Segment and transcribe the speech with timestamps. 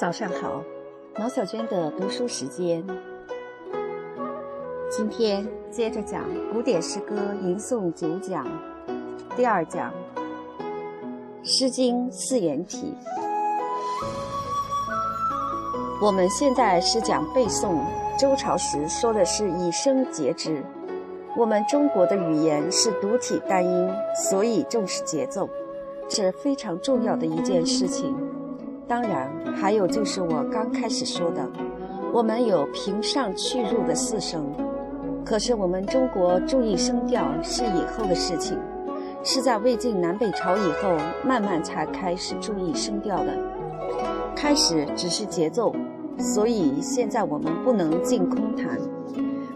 [0.00, 0.64] 早上好，
[1.18, 2.82] 毛小娟的读书时间。
[4.90, 8.46] 今天接着讲古典诗歌吟诵九讲，
[9.36, 9.92] 第二讲
[11.44, 12.94] 《诗经·四言体》。
[16.00, 17.84] 我们现在是讲背诵，
[18.18, 20.64] 周朝时说的是以声节之。
[21.36, 23.90] 我们中国的语言是独体单音，
[24.30, 25.46] 所以重视节奏，
[26.08, 28.16] 是非常重要的一件事情。
[28.90, 31.48] 当然，还有就是我刚开始说的，
[32.12, 34.44] 我们有平上去入的四声。
[35.24, 38.58] 可是我们中国注意声调是以后的事情，
[39.22, 43.32] 是在魏晋南北朝以后慢慢才开始注意声调的。
[44.34, 45.72] 开始只是节奏，
[46.18, 48.76] 所以现在我们不能净空谈，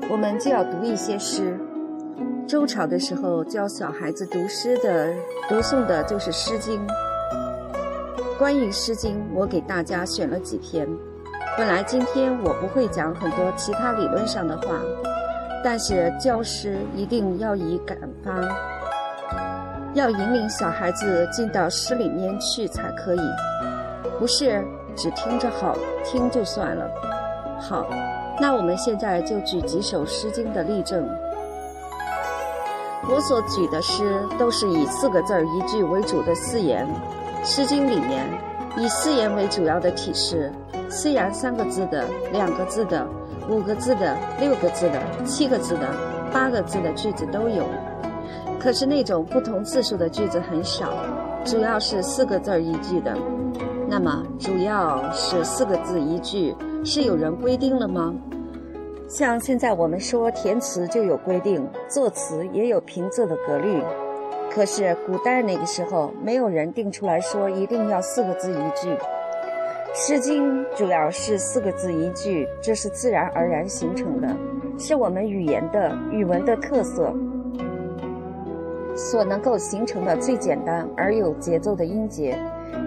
[0.08, 1.58] 我们就要读一些诗。
[2.46, 5.12] 周朝的时候教小孩子读诗的、
[5.48, 6.80] 读诵的就是《诗经》。
[8.36, 10.88] 关于《诗经》，我给大家选了几篇。
[11.56, 14.80] 本来今天我不会讲很多其他理论上的话，
[15.62, 18.32] 但是教诗一定要以感发，
[19.94, 23.20] 要引领小孩子进到诗里面去才可以，
[24.18, 24.64] 不是
[24.96, 26.90] 只听着好听就算了。
[27.60, 27.86] 好，
[28.40, 31.08] 那我们现在就举几首《诗经》的例证。
[33.08, 34.02] 我所举的诗
[34.36, 36.84] 都是以四个字儿一句为主的四言。
[37.44, 38.26] 《诗经》里面
[38.78, 40.50] 以四言为主要的体式，
[40.88, 43.06] 虽然三个字的、两个字的、
[43.50, 45.86] 五个字的、六个字的、七个字的、
[46.32, 47.62] 八个字的句子都有，
[48.58, 50.90] 可是那种不同字数的句子很少，
[51.44, 53.14] 主要是四个字儿一句的。
[53.86, 58.14] 那么，主要是四个字一句，是有人规定了吗？
[59.06, 63.82] 像现在我们说填词就有规定，作词也有平仄的格律。
[64.54, 68.88] 可是古代那个时候，没有人定出来说一定要四个字一句，
[69.92, 74.28] 《诗经》主要是四个字一句，这是自然而然形成的，
[74.78, 77.12] 是我们语言的语文的特色
[78.94, 82.38] 所能够形成的最简单而有节奏的音节。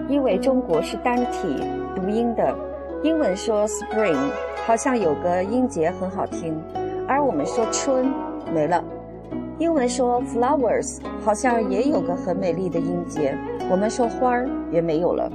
[0.08, 1.62] 因为中国是单体
[1.94, 2.56] 读音的，
[3.02, 4.16] 英文说 spring
[4.66, 6.58] 好像有个音节很好听，
[7.06, 8.10] 而我们说春
[8.54, 8.82] 没了。
[9.58, 13.36] 英文说 flowers 好像也有个很美丽的音节，
[13.68, 15.28] 我们说花儿也没有了。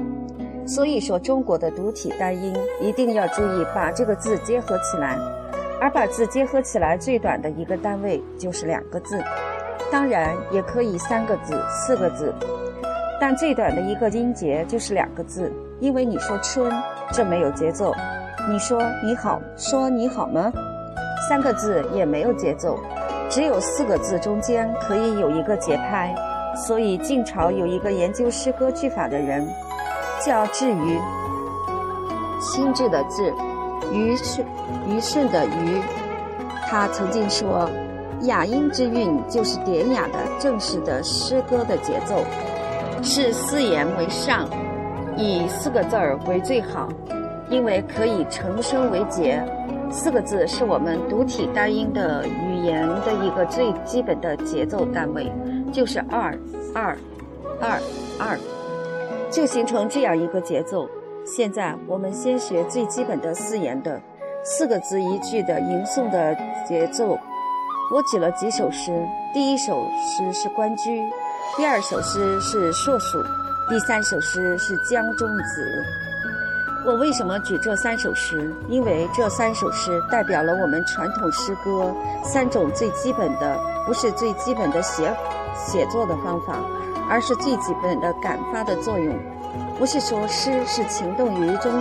[0.65, 5.17] 所以说中国的独体单音一定要注意把这个字结合起来，
[5.81, 9.21] 而把字结合起来最短的一个单位就是两个字，
[9.91, 12.33] 当然也可以三个字、四个字，
[13.19, 15.51] 但最短的一个音节就是两个字，
[15.81, 16.71] 因为你说春
[17.11, 17.93] 这没有节奏，
[18.49, 20.49] 你说你好说你好吗？
[21.27, 22.79] 三个字也没有节奏。
[23.29, 26.13] 只有四个字中间可以有一个节拍，
[26.55, 29.47] 所以晋朝有一个研究诗歌句法的人，
[30.23, 30.99] 叫智于，
[32.39, 33.33] 心智的智，
[33.91, 34.45] 虞顺
[34.87, 35.81] 虞顺的虞。
[36.67, 37.69] 他曾经说，
[38.21, 42.23] 雅音之韵就是典雅的、正式的诗歌的节奏，
[43.01, 44.47] 是四言为上，
[45.17, 46.87] 以四个字儿为最好，
[47.49, 49.43] 因为可以成声为节。
[49.91, 52.25] 四个字是我们独体单音的
[52.63, 55.31] 言的一个最基本的节奏单位，
[55.71, 56.33] 就是二
[56.73, 56.97] 二
[57.59, 57.79] 二
[58.19, 58.39] 二，
[59.29, 60.89] 就形成这样一个节奏。
[61.25, 64.01] 现在我们先学最基本的四言的
[64.43, 66.35] 四个字一句的吟诵的
[66.67, 67.17] 节奏。
[67.93, 68.91] 我举了几首诗，
[69.33, 70.91] 第一首诗是《关雎》，
[71.55, 73.19] 第二首诗是《硕鼠》，
[73.69, 75.83] 第三首诗是《江中子》。
[76.85, 78.53] 我为什么举这三首诗？
[78.67, 85.09] 因为这三首诗代表了我们传统诗歌三种最基本的，不是最基本的写
[85.55, 86.59] 写作的方法，
[87.09, 89.15] 而是最基本的感发的作用。
[89.79, 91.71] 不是说诗是情动于中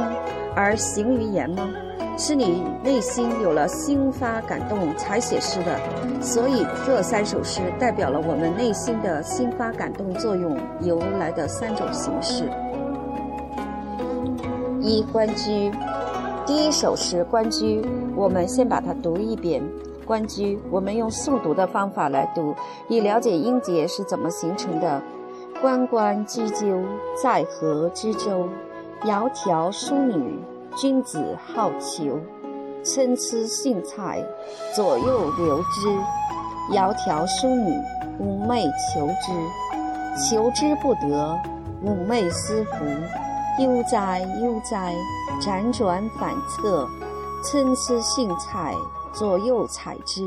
[0.55, 1.69] 而行于言吗？
[2.17, 5.81] 是你内心有了心发感动才写诗的。
[6.21, 12.49] 所以这三首诗代表了我们内心的心发感动作用由来的三种形式。
[14.83, 15.71] 一《关雎》，
[16.45, 17.81] 第一首诗《关雎》，
[18.17, 19.63] 我们先把它读一遍。
[20.05, 22.53] 《关雎》，我们用速读的方法来读，
[22.89, 25.01] 以了解音节是怎么形成的。
[25.61, 26.83] 关关雎鸠，
[27.23, 28.49] 在河之洲。
[29.05, 30.41] 窈窕淑女，
[30.77, 32.19] 君子好逑。
[32.83, 34.21] 参差荇菜，
[34.75, 36.75] 左右流之。
[36.75, 37.73] 窈窕淑女，
[38.21, 40.29] 寤寐求之。
[40.29, 41.39] 求之不得，
[41.85, 42.85] 寤寐思服。
[43.59, 44.97] 悠哉悠哉，
[45.39, 46.89] 辗转反侧，
[47.45, 48.75] 参差荇菜，
[49.13, 50.23] 左右采之。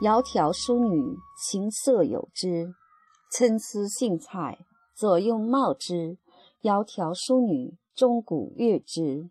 [0.00, 2.72] 窈窕淑女，琴瑟友之。
[3.32, 4.58] 参差荇菜，
[4.94, 6.18] 左右芼之。
[6.62, 9.28] 窈窕淑女，钟鼓乐之。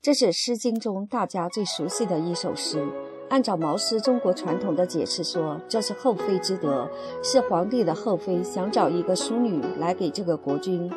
[0.00, 2.88] 这是《诗经》中大家最熟悉的一首诗。
[3.28, 6.90] 按照毛诗中国传统的解释说，这是后妃之德，
[7.22, 10.90] 是皇帝的后妃想找一个淑女来给这个国君。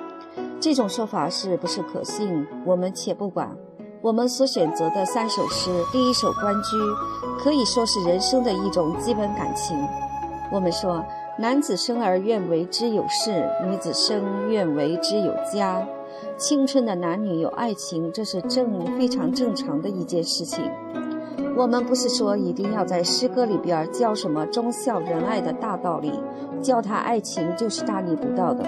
[0.63, 2.47] 这种说法是不是可信？
[2.65, 3.53] 我们且不管。
[4.01, 6.77] 我们所选择的三首诗，第一首《关雎》，
[7.37, 9.77] 可以说是人生的一种基本感情。
[10.49, 11.03] 我们说，
[11.37, 15.85] 男子生而愿为之有事，女子生愿为之有家。
[16.37, 20.71] 青春的男女有爱情，这是正非常正常的一件事情。
[21.57, 26.13] 我们不是说一定要在诗歌里边教什么忠孝仁爱的大道理，
[26.61, 28.63] 教他爱情就是大逆不道的，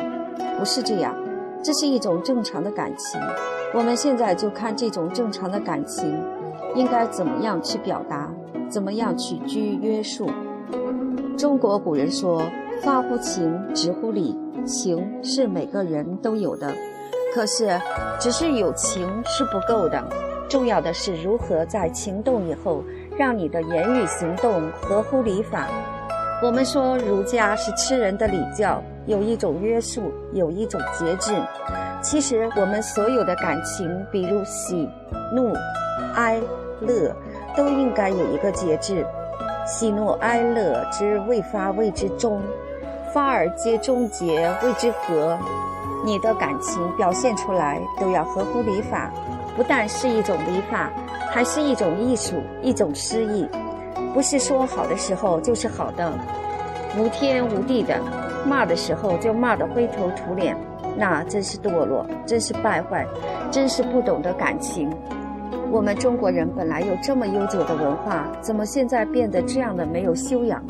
[0.59, 1.15] 不是这样。
[1.65, 3.19] 这是一种正常的感情。
[3.73, 6.15] 我们现在就看这种正常的感情，
[6.75, 8.31] 应该怎么样去表达，
[8.69, 10.29] 怎么样去拘约束。
[11.35, 12.43] 中国古人说
[12.85, 16.71] ：“发乎情，止乎礼。”情是每个人都有的，
[17.33, 17.79] 可是
[18.19, 20.03] 只是有情是不够的，
[20.47, 22.83] 重要的是如何在情动以后，
[23.17, 25.67] 让你的言语行动合乎礼法。
[26.41, 28.81] 我们说儒家是吃人的礼教。
[29.05, 31.31] 有一种约束，有一种节制。
[32.01, 34.89] 其实我们所有的感情，比如喜、
[35.31, 35.53] 怒、
[36.15, 36.41] 哀、
[36.81, 37.15] 乐，
[37.55, 39.05] 都应该有一个节制。
[39.65, 42.41] 喜怒哀乐之未发，谓之中；
[43.13, 45.37] 发而皆终结，谓之和。
[46.03, 49.11] 你的感情表现出来，都要合乎礼法。
[49.55, 50.91] 不但是一种礼法，
[51.31, 53.47] 还是一种艺术，一种诗意。
[54.15, 56.09] 不是说好的时候就是好的，
[56.97, 57.99] 无天无地的。
[58.47, 60.55] 骂的时候就骂得灰头土脸，
[60.95, 63.05] 那真是堕落，真是败坏，
[63.51, 64.89] 真是不懂得感情。
[65.69, 70.63] 我们中国人本来有这么悠久的文化，怎么现在变得这样的没有修养？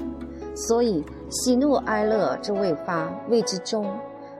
[0.55, 3.85] 所以喜怒哀乐之未发，谓之中；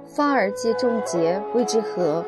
[0.08, 2.26] 发而皆终结，谓之和。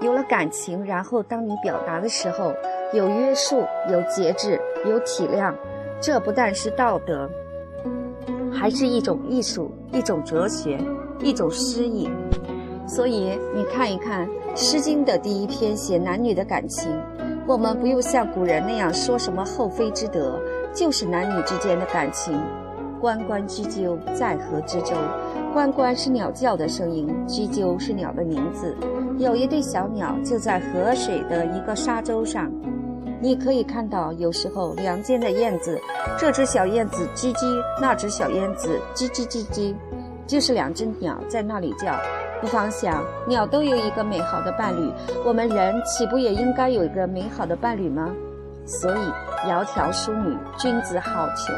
[0.00, 2.54] 有了感情，然后当你表达的时候，
[2.94, 5.52] 有约束，有节制，有体谅，
[6.04, 7.30] 这不但是道德。
[8.52, 10.78] 还是一种艺术，一种哲学，
[11.20, 12.10] 一种诗意。
[12.86, 16.90] 所以你看一看《诗经》的第一篇写男女的感情，
[17.46, 20.38] 我们不用像古人那样说什么后妃之德，
[20.74, 22.38] 就是男女之间的感情。
[23.00, 24.94] 关关雎鸠，在河之洲。
[25.54, 28.76] 关关是鸟叫的声音，雎鸠是鸟的名字。
[29.16, 32.52] 有一对小鸟就在河水的一个沙洲上。
[33.24, 35.80] 你可以看到，有时候两间的燕子，
[36.18, 39.74] 这只小燕子叽叽，那只小燕子叽叽叽叽，
[40.26, 41.98] 就是两只鸟在那里叫。
[42.42, 44.92] 不妨想，鸟都有一个美好的伴侣，
[45.24, 48.10] 我们人岂不也应该有一个美好的伴侣吗？
[48.66, 51.50] 所以，窈窕淑女，君子好逑。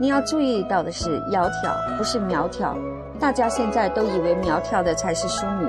[0.00, 2.74] 你要注意到的是，窈窕不是苗条。
[3.20, 5.68] 大家现在都以为苗条的才是淑女，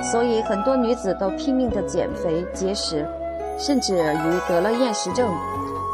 [0.00, 3.04] 所以很多女子都拼命的减肥节食。
[3.58, 5.28] 甚至于得了厌食症，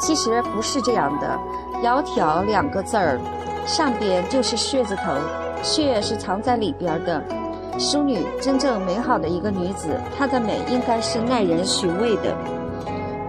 [0.01, 1.39] 其实不是这样的。
[1.83, 3.19] 窈窕两个字儿，
[3.67, 5.13] 上边就是穴字头，
[5.63, 7.23] 穴是藏在里边的。
[7.79, 12.37] 淑女真正美好的一个女子，她的美应该是耐人寻味的，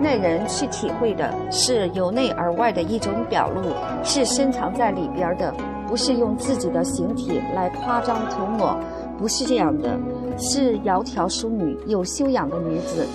[0.02, 3.62] 耐人去体会的，是由内而外的一种表露，
[4.04, 5.54] 是深藏在里边的，
[5.88, 8.78] 不是用自己的形体来夸张涂抹，
[9.18, 9.98] 不是这样的，
[10.38, 13.08] 是窈窕淑女，有修养的女子。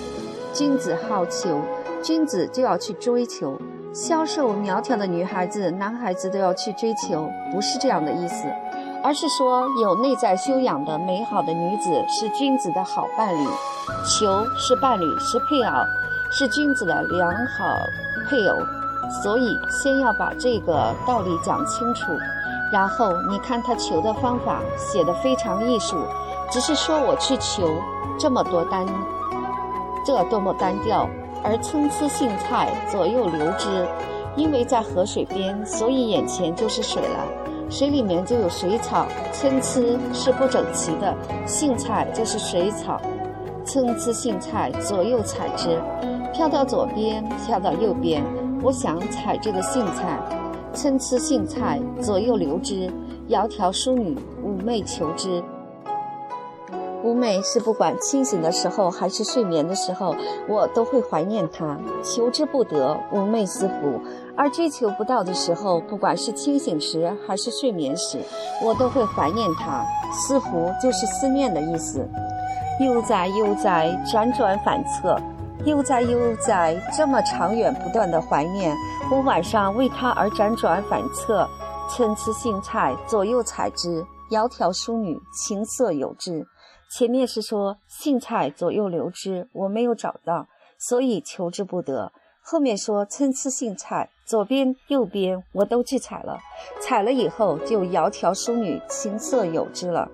[0.53, 1.59] 君子好逑，
[2.03, 3.57] 君子就要去追求。
[3.93, 8.45] 消瘦苗条的女孩子、男孩子都要去追求，不是这样的意思，
[9.03, 13.47] 而是说有内在修养的美好的女子是君子的好伴侣。
[14.05, 15.83] 求是伴侣，是配偶，
[16.31, 17.75] 是君子的良好
[18.29, 18.57] 配偶。
[19.23, 22.11] 所以先要把这个道理讲清楚，
[22.71, 25.97] 然后你看他求的方法写的非常艺术，
[26.51, 27.67] 只是说我去求
[28.19, 28.85] 这么多单。
[30.05, 31.09] 这多么单调，
[31.43, 33.87] 而参差荇菜，左右流之。
[34.35, 37.27] 因为在河水边，所以眼前就是水了。
[37.69, 39.81] 水里面就有水草，参差
[40.13, 41.15] 是不整齐的，
[41.45, 42.99] 荇菜就是水草。
[43.65, 45.79] 参差荇菜，左右采之，
[46.33, 48.23] 飘到左边，飘到右边。
[48.63, 50.19] 我想采这个荇菜，
[50.73, 52.89] 参差荇菜，左右流之。
[53.29, 55.43] 窈窕淑女，妩媚求之。
[57.09, 60.15] 妩媚是不管清醒的时候还是睡眠的时候，
[60.47, 63.99] 我都会怀念她，求之不得，妩媚思服；
[64.37, 68.19] 而追求不到的时候，不管是清醒时还是睡眠时，
[68.63, 69.83] 我都会怀念她。
[70.11, 72.07] 思服就是思念的意思。
[72.79, 75.19] 悠哉悠哉，辗转反侧，
[75.65, 78.75] 悠哉悠哉，这么长远不断的怀念，
[79.11, 81.49] 我晚上为他而辗转反侧，
[81.89, 86.45] 参差荇菜，左右采之，窈窕淑女，琴瑟友之。
[86.89, 92.11] 前面是说荇菜左右流之，我没有找到，所以求之不得。
[92.41, 96.39] 后面说参差荇菜，左边右边我都去采了，
[96.81, 100.09] 采了以后就窈窕淑女，琴瑟友之了。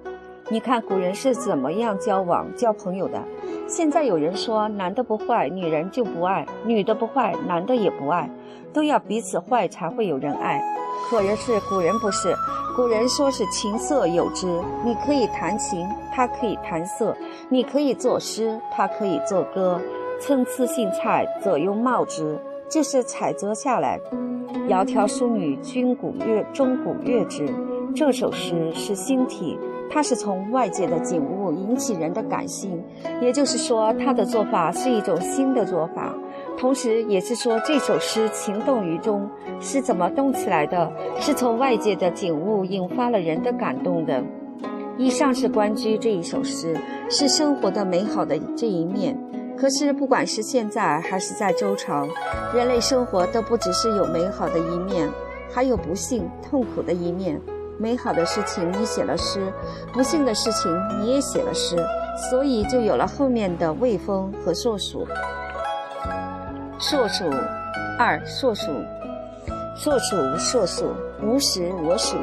[0.49, 3.19] 你看古人是怎么样交往、交朋友的？
[3.67, 8.29] 现在有人说男的不坏，女人就不爱；女的不坏，男的也不爱，
[8.71, 10.63] 都要彼此坏才会有人爱。
[11.09, 12.35] 可人是古人不是，
[12.75, 14.45] 古人说是琴瑟友之，
[14.83, 15.83] 你可以弹琴，
[16.13, 17.11] 他可以弹瑟；
[17.49, 19.81] 你可以作诗，他可以作歌。
[20.21, 23.99] 参差荇菜，左右芼之，就是采择下来。
[24.69, 27.49] 窈窕淑女，君鼓乐，钟鼓乐之。
[27.95, 29.57] 这首诗是新体。
[29.89, 32.84] 它是从外界的景物引起人的感性，
[33.22, 36.13] 也就是说，他的做法是一种新的做法。
[36.58, 40.92] 同时，也是说这首诗情动于中，是怎么动起来的？
[41.20, 44.24] 是从外界的景物引发了人的感动的。
[44.98, 46.75] 以上是关雎这一首诗，
[47.10, 49.18] 是生活的美好的这一面。
[49.58, 52.08] 可是，不管是现在还是在周朝，
[52.54, 55.10] 人类生活都不只是有美好的一面，
[55.50, 57.39] 还有不幸、痛苦的一面。
[57.77, 59.51] 美好的事情你写了诗，
[59.91, 61.75] 不幸的事情你也写了诗，
[62.29, 65.05] 所以就有了后面的魏风和硕鼠。
[66.79, 67.25] 硕鼠
[68.00, 68.72] 二，硕鼠，
[69.75, 70.86] 硕鼠硕鼠，
[71.22, 72.15] 无食我黍。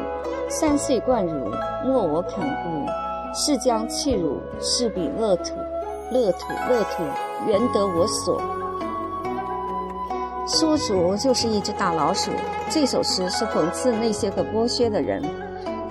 [0.48, 1.50] 三岁贯汝，
[1.84, 2.86] 莫我肯顾。
[3.34, 5.54] 是将弃汝，是彼乐土。
[6.10, 7.02] 乐土乐土，
[7.46, 8.40] 原得我所。
[10.46, 12.30] 硕鼠就是一只大老鼠。
[12.68, 15.22] 这首诗是讽刺那些个剥削的人，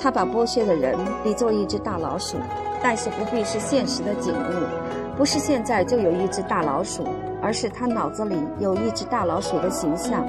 [0.01, 2.37] 他把剥削的人比作一只大老鼠，
[2.81, 7.05] 但是不必是现实的景物，不是现在就有一只大老鼠，
[7.39, 10.27] 而是他脑子里有一只大老鼠的形象，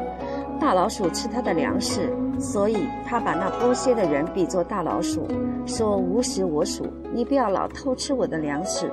[0.60, 5.26] 大老鼠吃他的粮食，所以他把那剥削的人比作大老鼠，
[5.64, 8.92] 说无食我黍，你不要老偷吃我的粮食。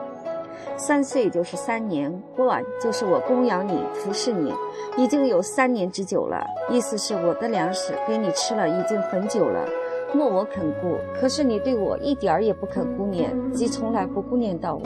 [0.77, 4.53] 三岁就是三年，过完就是我供养你、服侍你，
[4.95, 6.41] 已经有三年之久了。
[6.69, 9.67] 意思是我的粮食给你吃了已经很久了，
[10.13, 10.97] 莫我肯顾。
[11.19, 14.81] 可是你对我一点儿也不肯顾念，即从来不顾念到我。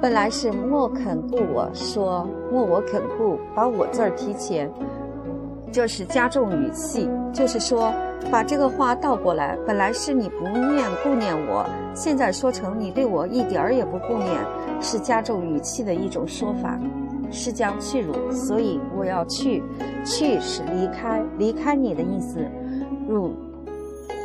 [0.00, 4.70] 本来是莫肯顾我，说莫我肯顾，把我字儿提前，
[5.70, 7.92] 这是加重语气，就是说。
[8.30, 11.64] 把这个话倒过来，本来是你不念顾念我，
[11.94, 14.38] 现在说成你对我一点儿也不顾念，
[14.78, 16.78] 是加重语气的一种说法，
[17.30, 19.62] 是将去汝，所以我要去，
[20.04, 22.40] 去是离开，离开你的意思，
[23.08, 23.34] 汝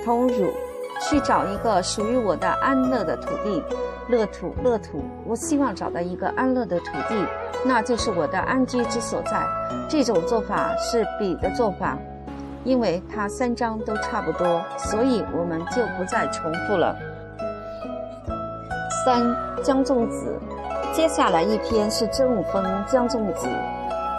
[0.06, 0.54] 同汝
[1.02, 3.62] 去找一个属于我的安乐的土地，
[4.08, 7.26] 乐土乐土，我希望找到一个安乐的土地，
[7.66, 9.44] 那就是我的安居之所在。
[9.90, 11.98] 这种做法是彼的做法。
[12.64, 16.96] 因为它三章都差不多，所以我们就不再重复了。
[19.06, 19.22] 三
[19.64, 20.34] 江仲子，
[20.92, 23.48] 接下来一篇是真武风江仲子。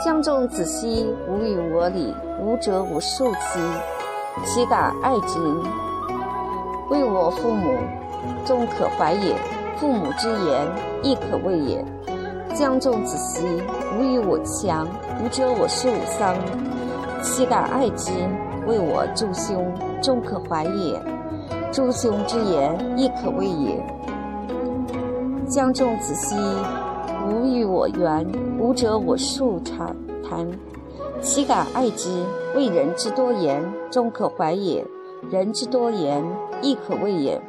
[0.04, 3.58] 江仲子兮，无与我礼，吾者吾庶其，
[4.44, 5.38] 岂敢爱之？
[6.90, 7.76] 为我父母，
[8.44, 9.34] 终可怀也；
[9.76, 10.66] 父母之言，
[11.02, 11.84] 亦可畏也。
[12.54, 13.44] 将仲子兮，
[13.98, 14.86] 无与我强，
[15.22, 16.34] 无者我庶桑。
[17.22, 18.12] 岂敢爱之？
[18.66, 21.00] 为我诸兄，终可怀也。
[21.72, 23.84] 诸兄之言，亦可畏也。
[25.48, 26.36] 将仲子兮，
[27.28, 28.26] 无与我缘，
[28.58, 29.94] 吾者我庶产
[30.28, 30.46] 谈。
[31.26, 32.24] 岂敢爱之？
[32.54, 34.86] 为人之多言，终可怀也。
[35.28, 36.24] 人之多言，
[36.62, 37.42] 亦可畏也。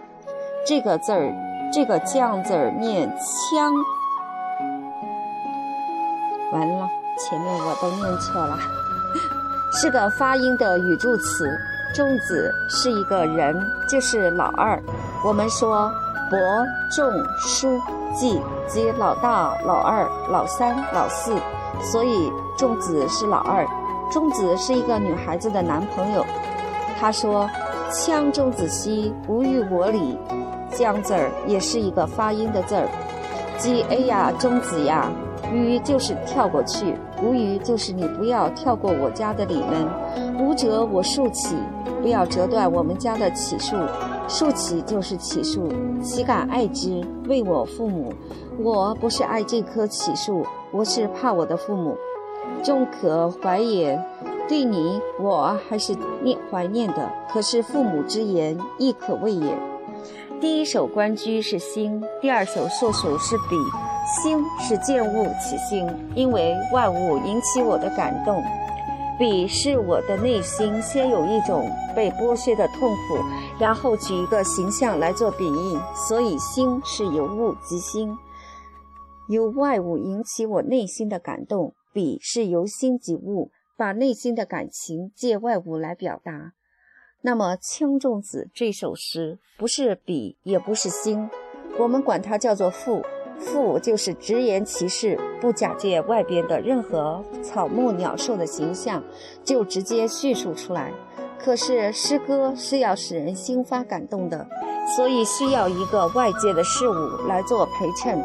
[0.66, 1.32] 这个字儿，
[1.72, 3.72] 这个将字儿念枪。
[6.52, 8.58] 完了，前面我都念错了。
[9.72, 11.48] 是个发音的语助词，
[11.94, 13.56] 仲子是一个人，
[13.88, 14.82] 就是老二。
[15.24, 15.94] 我们说
[16.32, 16.40] 伯
[16.96, 17.06] 仲
[17.38, 17.80] 叔
[18.16, 21.32] 季，即老大、老二、老三、老四，
[21.82, 23.68] 所以仲子是老二。
[24.12, 26.26] 仲子是一个女孩子的男朋友。
[27.00, 27.50] 他说
[27.92, 30.18] ：“羌仲子兮，无与我礼。”
[30.72, 32.88] 姜字儿也是一个发音的字儿，
[33.58, 35.12] 即哎呀，仲子呀。
[35.54, 36.94] 鱼就是跳过去，
[37.24, 39.88] 无鱼就是你不要跳过我家的里门。
[40.40, 41.56] 无折我竖起，
[42.02, 43.78] 不要折断我们家的起树。
[44.28, 47.02] 竖起就是起树，岂敢爱之？
[47.30, 48.12] 为我父母，
[48.60, 51.98] 我不是爱这棵起树，我是怕我的父母。
[52.64, 54.02] 终可怀也，
[54.48, 57.12] 对你我还是念怀念的。
[57.32, 59.54] 可是父母之言，亦可畏也。
[60.40, 63.56] 第一首关雎是兴，第二首硕鼠是比。
[64.24, 68.42] 兴是见物起兴，因为万物引起我的感动。
[69.20, 73.18] 比是我的内心先有一种被剥削的痛苦，
[73.60, 78.18] 然后举一个形象来做比喻，所以兴是由物及心。
[79.28, 86.54] 由外物引起我内心的感动，笔是由心及物，把内心的感情借外物来表达。
[87.22, 91.30] 那么《枪中子》这首诗不是笔，也不是心，
[91.78, 93.04] 我们管它叫做赋。
[93.38, 99.04] 赋就是直言其事，不假借外边的任何草木鸟兽的形象，
[99.44, 100.94] 就直接叙述出来。
[101.38, 104.48] 可是诗歌是要使人心发感动的，
[104.96, 106.94] 所以需要一个外界的事物
[107.28, 108.20] 来做陪衬。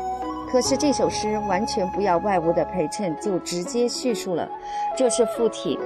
[0.53, 4.47] 可是这首诗完全不要外物的陪衬，就直接叙述了，
[4.95, 5.79] 这是附体。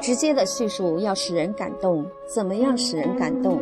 [0.00, 3.60] 直接的叙述要使人感动，怎么样使人感动？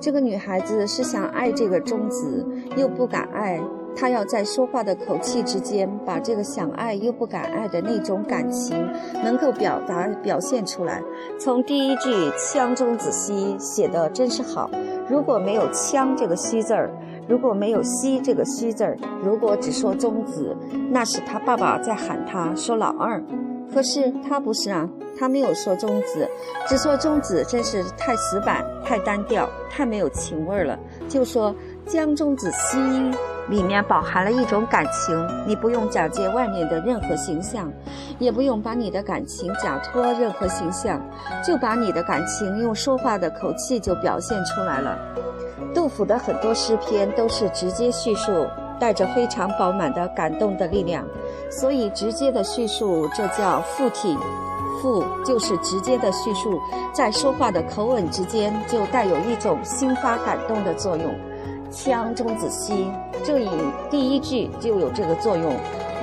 [0.00, 3.60] 这个女孩子是想爱这个中子，又不敢爱，
[3.94, 8.90] 她要在说话的口气之间，把这个想爱又不敢爱的那种感情
[9.22, 11.02] 能够表达表现出来。
[11.38, 14.70] 从第一句“枪中子兮”写的真是好。
[15.10, 16.90] 如果没有“枪”这个虚字儿，
[17.28, 20.56] 如果没有“西”这个西字儿，如果只说中子，
[20.90, 23.22] 那是他爸爸在喊他说老二。
[23.72, 26.26] 可是他不是啊，他没有说中子，
[26.66, 30.78] 只说中子真是太死板、太单调、太没有情味了。
[31.06, 31.54] 就说
[31.84, 32.78] 江中子兮，
[33.50, 35.14] 里面饱含了一种感情，
[35.46, 37.70] 你不用假借外面的任何形象，
[38.18, 40.98] 也不用把你的感情假托任何形象，
[41.46, 44.98] 就把你的感情用说话的口气就表现出来了。
[45.78, 48.44] 杜甫的很多诗篇都是直接叙述。
[48.80, 51.04] 带着非常饱满的感动的力量，
[51.50, 54.16] 所以直接的叙述，这叫附体。
[54.80, 56.60] 附就是直接的叙述，
[56.92, 61.12] 在说话的口吻之间，就带有一种心发感动的作用。
[61.72, 62.88] 羌中子兮，
[63.24, 63.48] 这里
[63.90, 65.52] 第一句就有这个作用。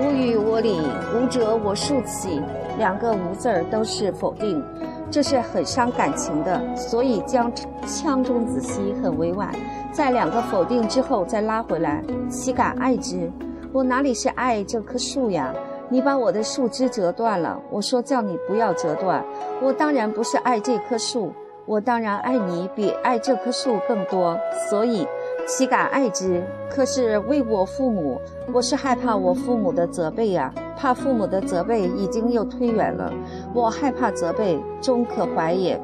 [0.02, 0.82] 吾与我理，
[1.14, 2.42] 吾者我竖起，
[2.78, 4.64] 两个无字儿都是否定，
[5.10, 6.76] 这是很伤感情的。
[6.76, 7.52] 所以将
[7.86, 9.50] 羌中子兮很委婉。
[9.92, 13.32] 在两个否定之后再拉回来，岂敢爱之？
[13.72, 15.54] 我哪里是爱这棵树呀？
[15.88, 19.24] 你把我的树枝折断了，我说叫你不要折断。
[19.62, 21.32] 我当然不是爱这棵树，
[21.66, 24.38] 我当然爱你比爱这棵树更多。
[24.70, 25.08] 所以，
[25.46, 26.44] 岂敢爱之？
[26.70, 28.20] 可是为我父母，
[28.52, 33.14] 我是害怕我父母的责备呀，怕父母的责备已经又推远了。
[33.54, 35.80] 我害怕责备，终可怀也。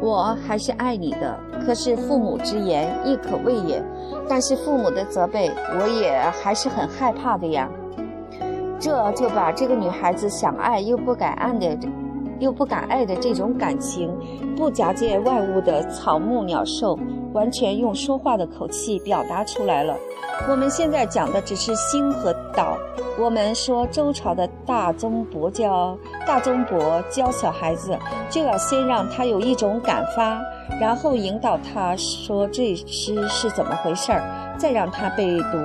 [0.00, 3.82] 我还是爱你的，可是父母之言亦可畏也。
[4.28, 5.50] 但是父母的责备，
[5.80, 7.68] 我也还是很害怕的呀。
[8.78, 11.88] 这就把这个女孩子想爱又不敢爱的，
[12.38, 14.10] 又不敢爱的这种感情，
[14.56, 16.98] 不假借外物的草木鸟兽，
[17.32, 19.96] 完全用说话的口气表达出来了。
[20.48, 22.76] 我们现在讲的只是心和道。
[23.18, 25.96] 我们说周朝的大宗伯教，
[26.26, 30.38] 大宗伯教小孩子，就要先让他有一种感发，
[30.78, 34.20] 然后引导他说这诗是怎么回事儿，
[34.58, 35.58] 再让他背读，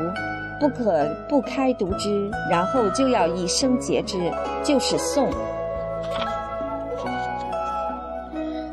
[0.62, 4.32] 不可不开读之，然后就要以声节之，
[4.64, 5.28] 就是诵。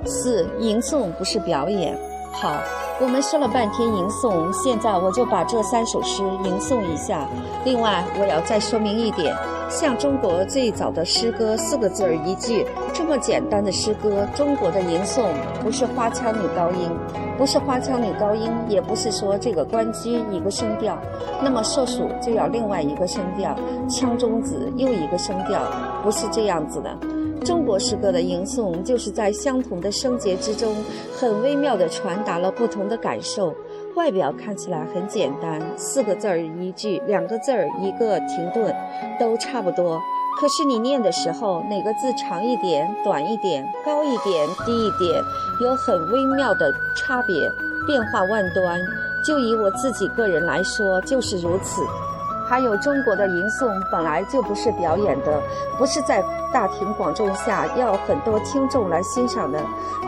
[0.09, 1.95] 四吟诵不是表演，
[2.33, 2.57] 好。
[3.01, 7.29] 我们说了半天吟诵，现在我就把这三首诗吟诵一下。
[7.65, 9.37] 另外，我要再说明一点，
[9.71, 15.29] 像中国最早的诗歌，四个字儿一句，这么简单的诗歌，中国的吟诵
[15.63, 16.91] 不是花腔女高音，
[17.37, 20.99] 不是花腔女高音，也不是说这个关雎一个声调，
[21.41, 23.55] 那么射鼠就要另外一个声调，
[23.89, 25.61] 腔中子又一个声调，
[26.03, 26.91] 不是这样子的。
[27.45, 30.77] 中国诗歌的吟诵，就是在相同的声节之中，
[31.17, 33.55] 很微妙地传达了不同的感受。
[33.95, 38.75] 外表看起来很简单，四个字儿一句，两个字儿一个停顿，
[39.19, 40.01] 都差不多。
[40.41, 45.21] 可是你念的时候，哪个字长一点、短一点、高一点、低一点，
[45.61, 47.51] 有很微妙的差别，
[47.87, 48.81] 变化万端。
[49.27, 51.83] 就以我自己个人来说，就是如此。
[52.49, 55.41] 还有中国的吟诵本来就不是表演的，
[55.77, 59.61] 不是在大庭广众下要很多听众来欣赏的。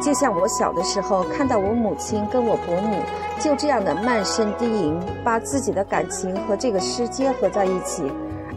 [0.03, 3.03] 就像我小的时候看到我母亲跟我伯母
[3.39, 8.11] 就这样的慢声低吟，把自己的感情和这个诗结合在一起。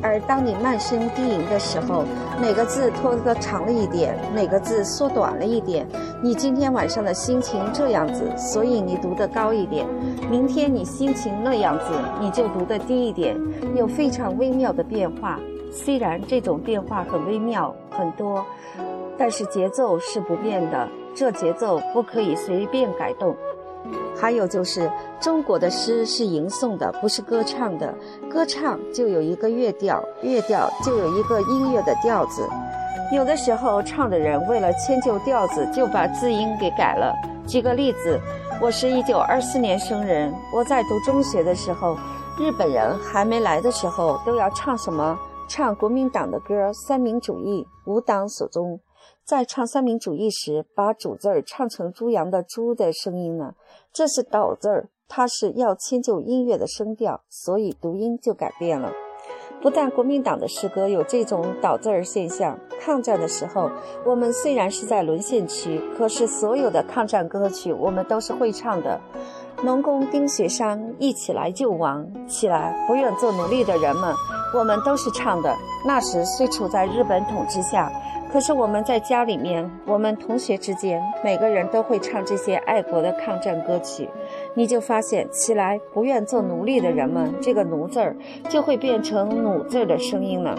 [0.03, 2.03] 而当你慢声低吟的时候，
[2.41, 5.87] 哪个字拖得长了一点，哪个字缩短了一点，
[6.21, 9.87] 你今天晚上的心情这样子，所以你读得高一点；
[10.29, 11.85] 明天你心情那样子，
[12.19, 13.35] 你就读得低一点，
[13.75, 15.39] 有非常微妙的变化。
[15.71, 18.45] 虽然这种变化很微妙很多，
[19.17, 23.35] 但是节奏是不变的，这节奏不可以随便改动。
[24.15, 27.93] 还有就是，中国的诗是吟诵的，不是歌唱的。
[28.29, 32.47] 歌唱就有一个乐调，乐调就有一个音乐的调子。
[33.11, 37.13] 有的时候，唱的人为了迁就调子，就把字音给改了。
[37.45, 38.19] 举个例子，
[38.61, 41.97] 我是一九二四年生人，我在读中学的时候，
[42.39, 45.17] 日本人还没来的时候，都要唱什么？
[45.49, 48.79] 唱国民党的歌，三民主义，无党所宗。
[49.25, 53.53] 在唱三民主义时，把主字儿唱成猪羊的猪的声音呢？
[53.93, 58.91] 这是倒字儿，它是要迁就音乐的声调，所以读音就改变了。
[59.61, 63.71] 不但国民党的诗歌有这种倒字儿现象，抗战的时候，
[64.05, 68.99] 我们虽然是在沦陷区，可是所有的抗战歌曲我们都是会唱的。
[69.63, 74.13] 农工丁学商一起来救亡，起来不愿做奴隶的人们，
[74.53, 75.55] 我们都是唱的。
[75.87, 77.89] 那时虽处在日本统治下。
[78.33, 84.09] 可是我们在家里面，我们同学之间，每个人都会唱这些爱国的抗战歌曲，
[84.55, 88.15] 你就发现起来不愿做奴隶的人们，这个奴字儿
[88.49, 90.57] 就会变成弩字的声音了。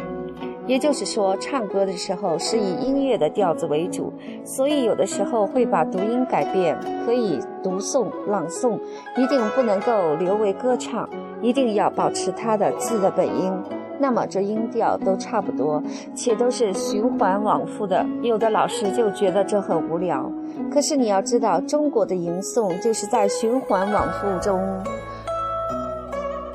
[0.69, 4.13] 也就是说，唱歌的时候是以音乐的调子为主，
[4.45, 8.79] 所以有的时候会把读音改变，可以读诵、朗诵，
[9.17, 11.11] 一定不能够留为歌唱，
[11.43, 13.53] 一定要保持它的字的本音。
[13.99, 15.83] 那么这音调都差不多，
[16.15, 18.05] 且都是循环往复的。
[18.23, 20.31] 有的老师就觉得这很无聊。
[20.73, 24.61] 可是你要知道，中国的吟诵就是在循环往复中，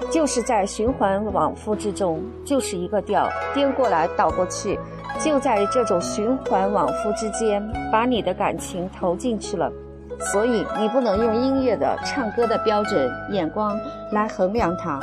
[0.10, 4.78] 就是在循环往复之中，就是一个调，颠过来倒过去，
[5.20, 9.72] 就在这种循环往复之间，把你的感情投进去了。
[10.34, 13.80] 所以你不能用音乐的唱歌的标准眼光
[14.12, 15.00] 来衡量它。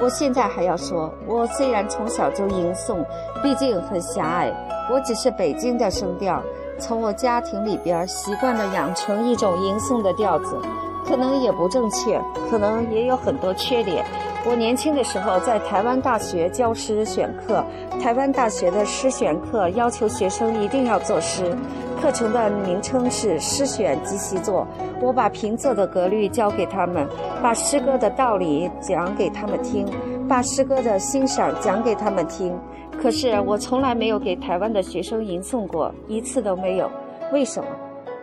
[0.00, 3.04] 我现在还要说，我虽然从小就吟诵，
[3.42, 4.52] 毕竟很狭隘，
[4.90, 6.40] 我只是北京的声调，
[6.78, 10.56] 从我家庭里边习惯了养成一种吟诵的调子，
[11.04, 14.04] 可能也不正确，可能也有很多缺点。
[14.46, 17.64] 我年轻的时候在台湾大学教诗选课，
[18.00, 21.56] 台湾大学的诗选课要求学生一定要作诗。
[22.00, 24.66] 课程的名称是诗选及习作。
[25.00, 27.06] 我把平仄的格律教给他们，
[27.42, 29.86] 把诗歌的道理讲给他们听，
[30.28, 32.58] 把诗歌的欣赏讲给他们听。
[33.00, 36.90] 可是我从来没有给台湾的学生吟诵过，一次都没有。
[37.32, 37.68] 为什么？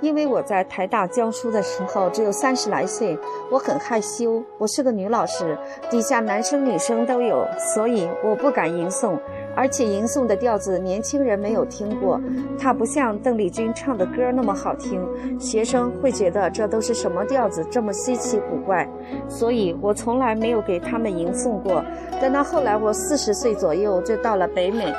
[0.01, 3.17] 因为我在台大教书的时候只有三十来岁，
[3.49, 5.57] 我很害羞，我是个女老师，
[5.89, 9.17] 底下男生女生都有，所以我不敢吟诵。
[9.56, 12.20] 而且吟诵的调子，年轻人没有听过，
[12.60, 15.02] 它不像邓丽君唱的歌那么好听，
[15.39, 18.88] 学生会觉得这都是什么调子，这么稀奇古怪，
[19.30, 21.84] 所以我从来没有给他们吟诵过。
[22.22, 24.94] 等到后来我四十岁左右，就到了北美，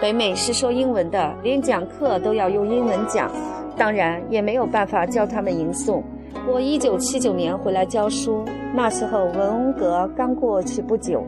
[0.00, 3.30] 北美是说英文的，连讲课都要用英文讲，
[3.76, 6.02] 当然也没有办法教他们吟诵。
[6.48, 11.24] 我一九七九年回来教书，那时候文革刚过去不久。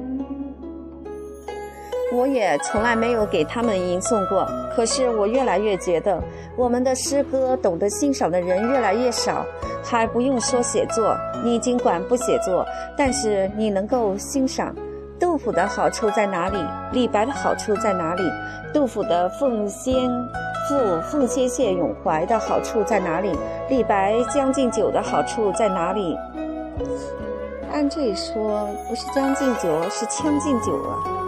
[2.12, 4.46] 我也从来没有给他们吟诵过，
[4.76, 6.22] 可是我越来越觉得，
[6.56, 9.46] 我们的诗歌懂得欣赏的人越来越少，
[9.82, 12.66] 还不用说写作，你尽管不写作，
[12.98, 14.74] 但是你能够欣赏。
[15.18, 16.58] 杜甫的好处在哪里？
[16.92, 18.22] 李白的好处在哪里？
[18.74, 20.10] 杜甫的奉先
[20.68, 23.32] 赋奉先谢咏怀的好处在哪里？
[23.70, 26.18] 李白《将进酒》的好处在哪里？
[27.72, 31.21] 按这说，不是《将进酒》，是《将进酒》啊。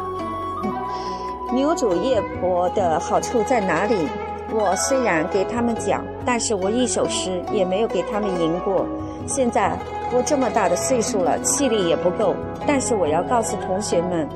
[1.54, 4.08] 牛主夜泊的好处在哪里？
[4.52, 8.84] 我虽然给他们讲，但是我一首诗也没有给他们吟过。
[9.26, 9.78] 现在
[10.12, 12.34] 我这么大的岁数了，气力也不够，
[12.66, 14.28] 但是我要告诉同学们。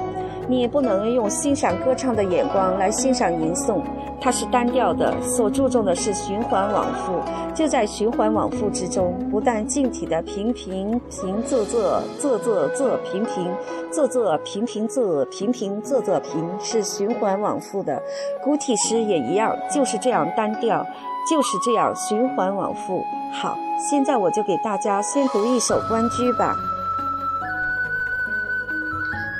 [0.49, 3.83] 你也不能用欣赏歌唱的眼光来欣赏吟诵，
[4.21, 7.21] 它是单调的，所注重的是循环往复。
[7.55, 13.55] 就在循环往复之中，不但静体的平平平仄仄仄仄仄平平
[13.93, 18.01] 仄仄平平仄平平仄仄平是循环往复的，
[18.43, 20.87] 古体诗也一样，就是这样单调，
[21.29, 23.03] 就是这样循环往复。
[23.33, 23.59] 好，
[23.91, 26.55] 现在我就给大家先读一首《关雎》吧。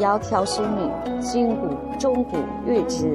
[0.00, 3.12] 窈窕淑女，今古钟鼓乐之。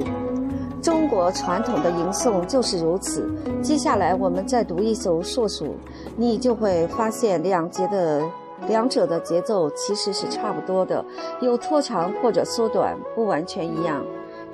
[0.80, 3.28] 中国传统的吟诵就是如此。
[3.60, 5.74] 接下来我们再读一首硕鼠，
[6.16, 8.22] 你就会发现两节的
[8.68, 11.04] 两者的节奏其实是差不多的，
[11.40, 14.04] 有拖长或者缩短，不完全一样。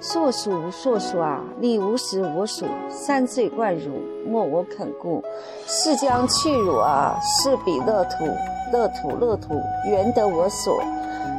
[0.01, 3.90] 硕鼠硕鼠啊，你无食我黍，三岁贯汝，
[4.27, 5.23] 莫我肯顾。
[5.66, 8.25] 是将去汝啊，是彼乐土，
[8.73, 10.83] 乐土乐土，原得我所。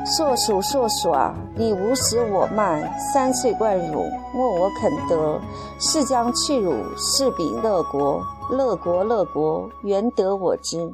[0.06, 5.40] 硕鼠，硕鼠啊，你无食我麦，三岁贯汝，莫我肯得。
[5.80, 10.94] 是将去汝，是彼乐国，乐国乐国，原得我之。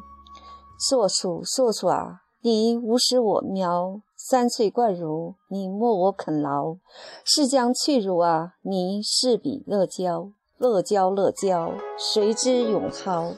[0.79, 6.77] 硕鼠，硕鼠啊，你无食我苗，三岁贯汝，你莫我肯劳。
[7.25, 13.31] 是将去汝啊，你是彼乐交，乐交乐交，谁之永浩？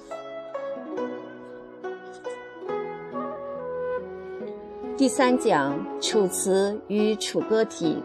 [5.02, 7.98] 第三讲《楚辞》与《楚歌体》。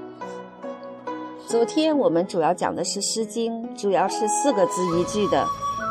[1.46, 5.46] 昨天我们主要讲的是《诗经》，主要是四个字一句的。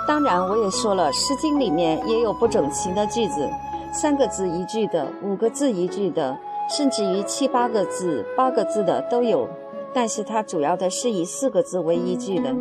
[0.07, 3.47] 当然，我也说了，《诗经》里面也有不整齐的句子，
[3.93, 6.35] 三个字一句的，五个字一句的，
[6.75, 9.47] 甚至于七八个字、八个字的都有。
[9.95, 12.53] 但是它主要的是以四个字为依据的。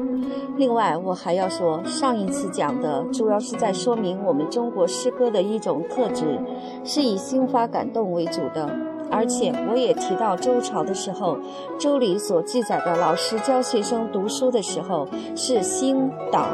[0.57, 6.39] 另外，我还要说，上一次讲的主要是在说明我们中国诗歌的一种特质，
[6.85, 8.71] 是以心发感动为主的。
[9.11, 11.37] 而且我也提到周朝的时候，
[11.77, 16.47] 周礼所记载的老师教学生读书的时候是心导，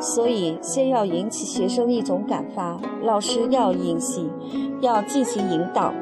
[0.00, 4.30] 所以先要引起学生一种感发，老师要引习，
[4.80, 5.92] 要进行引导。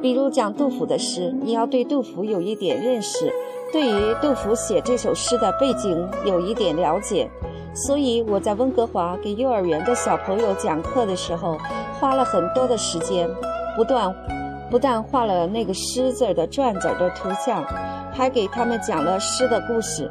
[0.00, 3.32] 比如讲杜甫的诗，你要对杜甫有一点认识。
[3.70, 7.28] 对于杜甫写这首诗的背景有一点了解，
[7.74, 11.58] 所以我在温哥华给幼儿园的小朋友讲课的时候，
[12.00, 13.28] 花了很多的时间，
[13.76, 14.14] 不断
[14.70, 17.62] 不但画了那个诗字的篆字的图像，
[18.10, 20.10] 还给他们讲了诗的故事。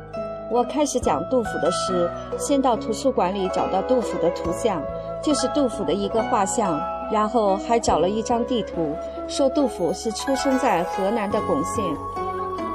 [0.51, 4.81] 我开始讲杜甫的诗，先到图书馆里找到杜甫的图像，
[5.21, 6.79] 就是杜甫的一个画像，
[7.11, 8.95] 然后还找了一张地图，
[9.27, 11.83] 说杜甫是出生在河南的巩县。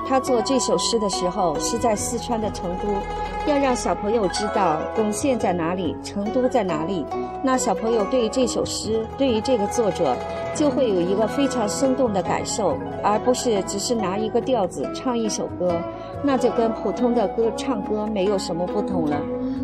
[0.06, 2.88] 他做这首诗的时候是在四川的成都，
[3.50, 7.04] 要让小朋友知道巩县在哪里，成都在哪里。
[7.42, 10.16] 那小朋友对于这首诗，对于这个作者，
[10.54, 15.80] 就会有一个非常生动的感受，而不是只是拿一个调子唱一首歌，
[16.22, 19.16] 那就跟普通的歌唱歌没有什么不同了。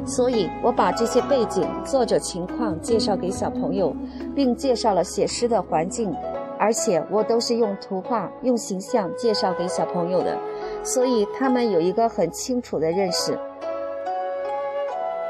[0.07, 3.95] 所以我把这些背景、作者情况介绍给小朋友，
[4.35, 6.13] 并介绍了写诗的环境。
[6.59, 10.37] 而且我都是用图画、用形象介绍给小朋友的，
[10.83, 13.39] 所以他们有一个很清楚的认识。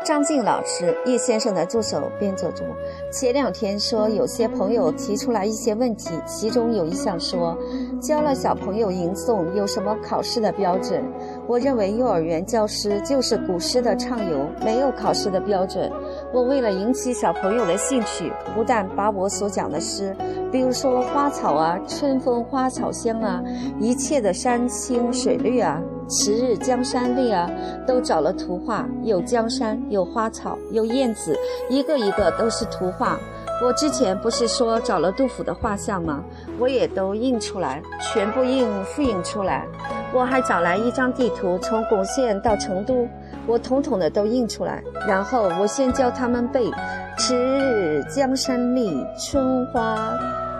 [0.08, 2.66] 张静老师，叶先生的助手编作中，
[3.12, 7.54] 前两天说有些朋友提出来一些问题，其中有一项说，
[8.00, 11.04] 教了小朋友吟诵有什么考试的标准？
[11.46, 15.92] 我认为幼儿园教师就是古诗的畅游，没有考试的标准。
[16.32, 20.16] 我为了引起小朋友的兴趣，不但把我所讲的诗，
[20.50, 23.42] 比如说花草啊，春风花草香啊，
[23.78, 25.82] 一切的山青水绿啊。
[26.08, 27.50] 迟日江山丽啊，
[27.86, 33.18] 都找了图画，有江山，有花草，有燕子，一个一个都是图画。
[33.62, 36.22] 我之前不是说找了杜甫的画像吗？
[36.58, 39.66] 我也都印出来，全部印复印出来。
[40.14, 43.06] 我还找来一张地图，从巩县到成都，
[43.46, 44.82] 我统统的都印出来。
[45.06, 46.70] 然后我先教他们背：
[47.18, 50.16] 迟日江山丽，春花，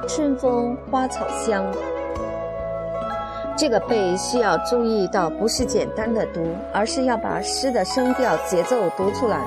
[0.07, 1.65] 春风花草香。
[3.59, 9.41] 这个背需要注意到，不是简单的读，而是要把诗的声调、节奏读出来。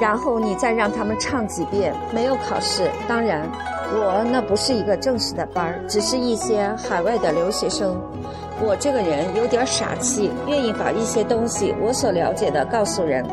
[0.00, 2.90] 然后你再让他们唱几遍，没有考试。
[3.06, 3.48] 当然，
[3.92, 7.96] 我那不是一个正式的班儿，只是一些海外的留学生。
[8.60, 13.24] 我这个人有点傻气，愿意把一些东西我所了解的告诉人。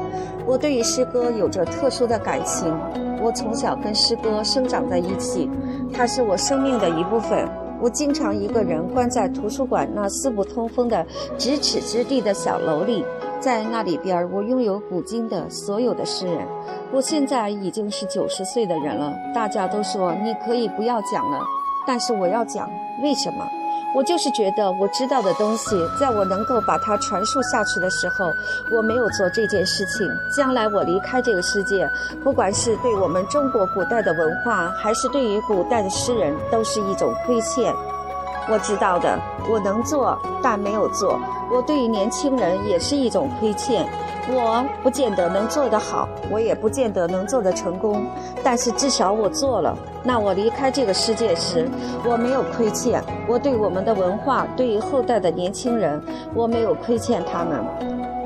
[0.45, 2.71] 我对于诗歌有着特殊的感情，
[3.19, 5.49] 我从小跟诗歌生长在一起，
[5.91, 7.49] 它是我生命的一部分。
[7.81, 11.05] 我经常一个人关在图书馆那四不通风的
[11.37, 13.05] 咫尺之地的小楼里，
[13.39, 16.45] 在那里边，我拥有古今的所有的诗人。
[16.91, 21.39] 我现在已经是九十岁的人了，大家都说你可以不要讲了，
[21.87, 22.69] 但是我要讲，
[23.01, 23.58] 为什么？
[23.95, 28.31] 我就是觉得我知道的东西，在我能够把它传述下去的时候，
[28.71, 30.07] 我没有做这件事情。
[30.29, 31.89] 将来我离开这个世界，
[32.23, 37.73] 不管是对我们中国古代的文化，还是对于古代的诗人，都是一种亏欠。
[38.47, 41.19] 我知道的，我能做，但没有做。
[41.51, 43.87] 我对于年轻人也是一种亏欠。
[44.31, 48.05] 我不见得能做得好，我也不见得能做得成功，
[48.43, 49.75] 但是至少我做了。
[50.03, 51.67] 那我离开这个世界时，
[52.05, 53.03] 我没有亏欠。
[53.27, 56.01] 我对我们的文化，对于后代的年轻人，
[56.35, 57.59] 我没有亏欠他们。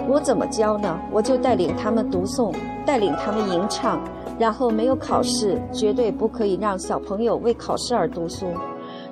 [0.07, 0.99] 我怎么教呢？
[1.11, 2.53] 我就带领他们读诵，
[2.85, 4.01] 带领他们吟唱，
[4.37, 8.47] 然后没有考试，绝对不可以让小朋友为考试而读书。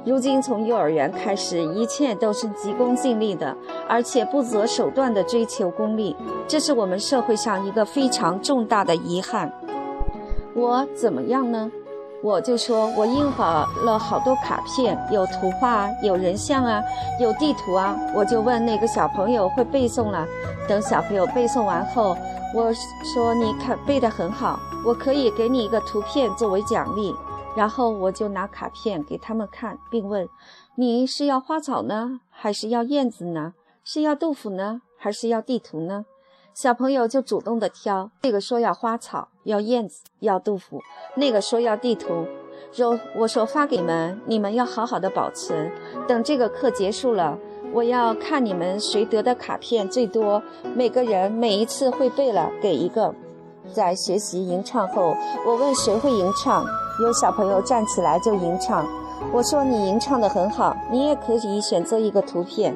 [0.04, 3.56] 如今从幼儿园开始，一切都是急功近利的，
[3.88, 6.16] 而且不择手段的追求功利，
[6.48, 9.54] 这是我们社会上一个非常重大的遗憾。
[10.56, 11.72] 我怎么样呢？
[12.24, 16.82] 我就说我印好了好多卡片，有图画，有人像啊，
[17.20, 17.96] 有地图啊。
[18.16, 20.26] 我就问那个小朋友会背诵了。
[20.68, 22.18] 等小朋友背诵完后，
[22.56, 22.72] 我
[23.14, 27.16] 说你看背得很好，我可以给你一个图片作为奖励。
[27.56, 30.28] 然后我就拿卡片给他们看，并问：
[30.76, 33.54] 你是要花草呢，还是要燕子呢？
[33.84, 36.06] 是要豆腐呢，还是要地图呢？
[36.54, 40.80] 小朋友就主动的挑，这个说要花草，要燕子，要杜甫；
[41.16, 42.26] 那个说要地图。
[42.72, 45.72] 说我说发给你们，你们要好好的保存。
[46.08, 47.38] 等这个课结束了，
[47.74, 50.42] 我要看你们谁得的卡片最多。
[50.76, 53.14] 每个人每一次会背了给一个。
[53.72, 55.16] 在学习吟唱后，
[55.48, 56.64] 我问谁会吟唱，
[57.02, 58.86] 有小朋友站起来就吟唱。
[59.34, 62.76] 我说你吟唱的很好，你也可以选择一个图片。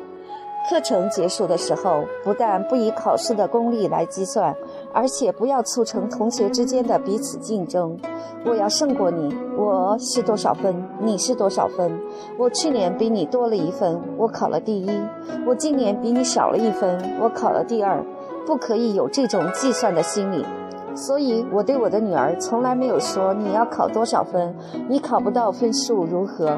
[0.67, 4.55] 课程结束的时候，不但不以考试的功力来计算，
[4.91, 7.95] 而且不要促成同学之间的彼此竞争。
[8.43, 11.99] 我要胜过你，我是多少分，你是多少分？
[12.39, 14.89] 我去年比你多了一分，我考了第一；
[15.45, 18.03] 我今年比你少了一分，我考了第二。
[18.47, 20.45] 不可以有这种计算的心理。
[20.95, 24.55] 所以我对我的女儿从来没有说你要考多少分，
[24.87, 26.57] 你考不到分数如何？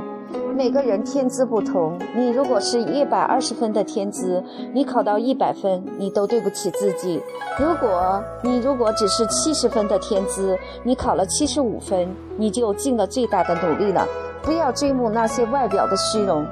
[0.56, 7.20] 每个人天资不同，你如果是一百二十分的天资，你考到一百分，你都对不起自己；
[7.58, 14.06] 如果你如果只是七十分的天资，你考了七十五分，你就尽了最大的努力了。
[14.44, 16.46] 不要追慕那些外表的虚荣。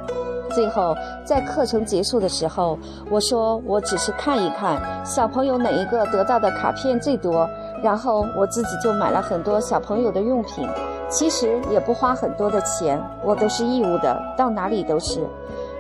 [0.54, 0.96] 最后，
[1.26, 2.78] 在课程结束的时候，
[3.10, 7.50] 我说我只是看一看小朋友哪一个得到的卡片最多，
[7.86, 10.68] 然后我自己就买了很多小朋友的用品。
[11.08, 15.24] 其实也不花很多的钱，我都是义务的，到哪里都是。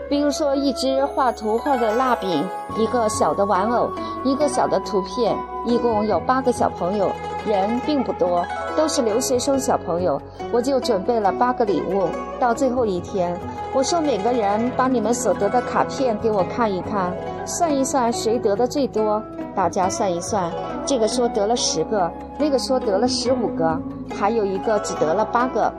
[0.08, 2.44] 比如说一支画图画的蜡笔，
[2.78, 3.90] 一个小的玩偶，
[4.24, 7.10] 一个小的图片，一共有八个小朋友，
[7.48, 8.46] 人并不多，
[8.78, 10.22] 都是留学生小朋友，
[10.54, 12.08] 我就准备了八个礼物。
[12.40, 13.36] 到最后一天，
[13.74, 17.12] 我说每个人把你们所得的卡片给我看一看，
[17.48, 19.20] 算一算谁得的最多。
[19.56, 20.52] 大家算一算，
[20.86, 23.80] 这个说得了十个，那个说得了十五个，
[24.14, 25.74] 还有一个只得了八个。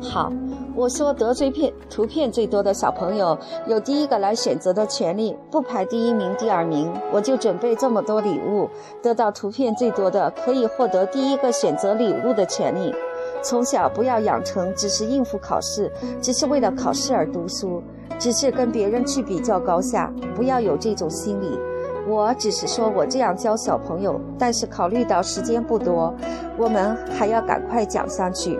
[0.00, 0.32] 好，
[0.74, 8.68] 我说得罪片图片最多的小朋友有第一个来选择的权利，不排第一名、第二名，我就准备这么多礼物。
[9.02, 12.94] 得到图片最多的可以获得第一个选择礼物的权利。
[13.42, 15.90] 从小不要养成只是应付考试，
[16.20, 17.82] 只是为了考试而读书，
[18.18, 21.58] 只是跟别人去比较高下，不要有这种心理。
[22.06, 26.14] 我只是说我这样教小朋友，但是考虑到时间不多，
[26.58, 28.56] 我们还要赶快讲下去。《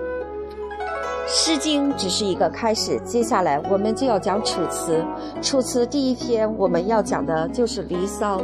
[1.26, 4.98] 诗经》只是一个开始，接下来我们就要讲《楚辞》。
[5.42, 8.38] 《楚辞》第一篇我们要讲的就是《离骚》。